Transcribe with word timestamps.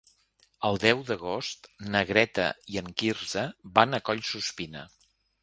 El 0.69 0.77
deu 0.83 1.03
d'agost 1.09 1.69
na 1.97 2.01
Greta 2.13 2.47
i 2.77 2.81
en 2.83 2.91
Quirze 3.03 3.45
van 3.77 4.01
a 4.01 4.01
Collsuspina. 4.09 4.85